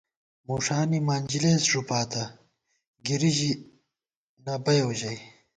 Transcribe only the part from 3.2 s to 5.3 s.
ژی نہ بَیَؤ ژَئی